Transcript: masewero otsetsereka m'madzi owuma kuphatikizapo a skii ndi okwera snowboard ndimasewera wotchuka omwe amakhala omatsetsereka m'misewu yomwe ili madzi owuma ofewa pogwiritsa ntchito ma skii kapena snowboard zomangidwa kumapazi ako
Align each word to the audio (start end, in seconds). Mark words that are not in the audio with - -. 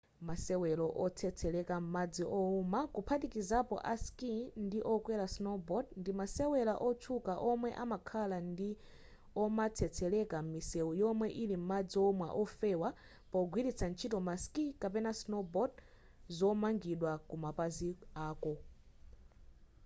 masewero 0.27 0.87
otsetsereka 1.05 1.75
m'madzi 1.83 2.23
owuma 2.39 2.79
kuphatikizapo 2.95 3.75
a 3.91 3.93
skii 4.03 4.41
ndi 4.65 4.79
okwera 4.93 5.25
snowboard 5.35 5.87
ndimasewera 5.99 6.73
wotchuka 6.85 7.33
omwe 7.51 7.69
amakhala 7.83 8.37
omatsetsereka 9.43 10.37
m'misewu 10.43 10.91
yomwe 11.01 11.27
ili 11.41 11.55
madzi 11.69 11.95
owuma 12.03 12.27
ofewa 12.41 12.89
pogwiritsa 13.31 13.85
ntchito 13.91 14.17
ma 14.27 14.35
skii 14.43 14.75
kapena 14.81 15.11
snowboard 15.21 15.73
zomangidwa 16.37 17.11
kumapazi 17.29 17.91
ako 18.27 18.53